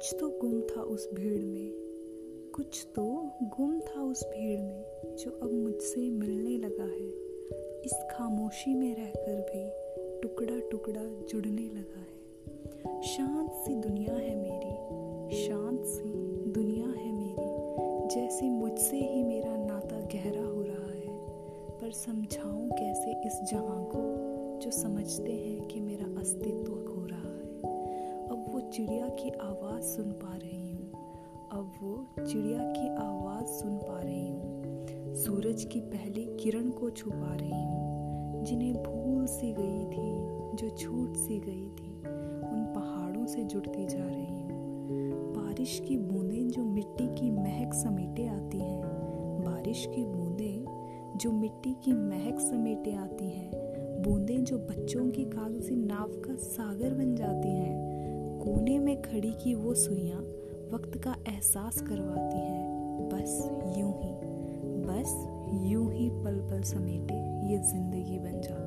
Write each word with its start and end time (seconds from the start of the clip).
कुछ 0.00 0.16
तो 0.20 0.28
गुम 0.28 0.60
था 0.60 0.82
उस 0.82 1.10
भीड़ 1.14 1.44
में। 1.44 1.72
कुछ 2.54 2.86
तो 2.96 3.30
गुम 3.42 3.80
था 3.80 4.02
उस 4.02 4.24
भीड़ 4.26 4.60
में, 4.60 4.84
जो 5.16 5.30
अब 5.30 5.52
मुझसे 5.52 6.10
मिलने 6.10 6.56
लगा 6.58 6.84
है। 6.84 7.08
इस 7.80 8.04
खामोशी 8.10 8.74
में 8.74 8.96
रहकर 8.96 9.40
भी 9.40 9.70
टुकड़ा 10.20 10.58
टुकड़ा 10.58 11.02
जुड़ने 11.02 11.62
लगा 11.62 12.00
है। 12.00 13.02
शांत 13.02 13.52
सी 13.52 13.74
दुनिया 13.74 14.14
है 14.14 14.34
मेरी, 14.34 14.74
शांत 15.46 15.84
सी 15.84 16.12
दुनिया 16.50 16.86
है 16.86 17.12
मेरी, 17.12 18.14
जैसे 18.14 18.50
मुझसे 18.50 18.96
ही 18.96 19.22
मेरा 19.22 19.56
नाता 19.56 20.00
गहरा 20.00 20.44
हो 20.44 20.62
रहा 20.62 20.92
है। 20.92 21.18
पर 21.78 21.90
समझाऊं 21.90 22.70
कैसे 22.70 23.26
इस 23.26 23.50
जहाँ 23.50 23.84
को, 23.96 24.00
जो 24.58 24.70
समझते 24.70 25.32
हैं 25.32 25.68
कि 25.68 25.80
मेरा 25.80 26.20
अस्तित्व 26.20 26.89
चिड़िया 28.70 29.08
की 29.08 29.30
आवाज़ 29.30 29.82
सुन 29.82 30.04
पा 30.04 30.36
रही 30.36 30.72
हूँ। 30.72 30.92
अब 31.52 31.72
वो 31.82 32.08
चिड़िया 32.26 32.58
की 32.58 32.88
आवाज़ 32.88 33.46
सुन 33.46 33.76
पा 33.76 34.00
रही 34.00 34.30
हूँ। 34.30 34.62
सूरज 35.14 35.64
की 35.64 35.80
पहली 35.80 36.36
किरण 36.40 36.70
को 36.70 36.90
छू 36.90 37.10
पा 37.10 37.34
रही 37.34 37.50
हूँ। 37.50 38.44
जिन्हें 38.44 38.74
भूल 38.74 39.26
सी 39.26 39.52
गई 39.52 39.84
थी, 39.84 40.18
जो 40.56 40.76
छूट 40.76 41.16
सी 41.16 41.38
गई 41.38 41.68
थी, 41.68 41.98
उन 42.50 42.72
पहाड़ों 42.74 43.26
से 43.26 43.44
जुड़ती 43.44 43.86
जा 43.86 44.06
रही 44.06 44.40
हूँ। 44.40 44.48
बारिश 45.32 45.82
की 45.88 45.96
बूंदें 45.96 46.48
जो 46.48 46.64
मिट्टी 46.64 47.06
की 47.06 47.30
महक 47.30 47.74
समेटे 47.74 48.26
आती 48.26 48.58
हैं। 48.58 48.82
बारिश 49.42 49.88
की 49.94 50.04
बूंदें 50.04 50.64
जो 51.16 51.32
मिट्टी 51.32 51.74
की 51.74 51.92
महक 51.92 52.40
समेटे 52.40 52.92
आती 52.92 53.30
हैं। 53.30 53.50
बूंदें 54.02 54.44
जो 54.44 54.58
बच्चों 54.58 55.10
की 55.10 55.24
कागज़ी 55.24 55.76
नाव 55.76 56.08
का 56.08 56.34
सागर 56.34 56.94
बन 56.94 57.14
जाती 57.14 57.48
हैं। 57.48 57.89
कोने 58.60 58.78
में 58.78 59.02
खड़ी 59.02 59.30
की 59.32 59.54
वो 59.54 59.74
सुइयाँ 59.74 60.18
वक्त 60.72 60.96
का 61.04 61.14
एहसास 61.28 61.80
करवाती 61.80 62.38
हैं। 62.38 63.08
बस 63.08 63.36
यूँ 63.78 63.92
ही, 63.92 64.10
बस 64.84 65.14
यूँ 65.70 65.86
ही 65.92 66.08
पल 66.24 66.36
पल 66.50 66.60
समेटे 66.62 67.14
ये 67.50 67.58
ज़िंदगी 67.62 68.18
बन 68.18 68.40
जाती 68.40 68.59